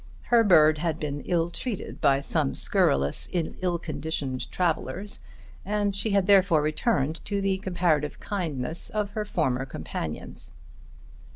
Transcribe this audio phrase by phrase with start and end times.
[0.31, 5.21] Her bird had been ill treated by some scurrilous ill conditioned travellers
[5.63, 10.53] and she had therefore returned to the comparative kindness of her former companions.